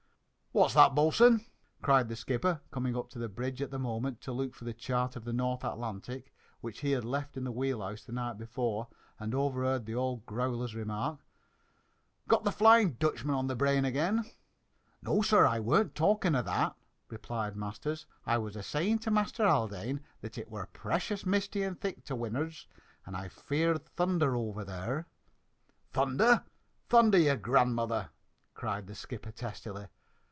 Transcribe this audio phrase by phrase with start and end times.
[0.53, 1.45] "What's that, bo'sun?"
[1.81, 4.73] cried the skipper, coming up on the bridge at the moment to look for the
[4.73, 8.37] chart of the North Atlantic, which he had left in the wheel house the night
[8.37, 8.87] before,
[9.17, 11.21] and overheard the old growler's remark.
[12.27, 14.25] "Got the Flying Dutchman on the brain again?"
[15.01, 16.75] "No, sir, I weren't talking o' that,"
[17.07, 18.05] replied Masters.
[18.25, 22.13] "I was a saying to Master Haldane that it were precious misty and thick to
[22.13, 22.57] win'ard
[23.05, 25.07] and I feared thunder over there."
[25.93, 26.43] "Thunder!
[26.89, 28.09] thunder your grandmother!"
[28.53, 29.87] cried the skipper testily.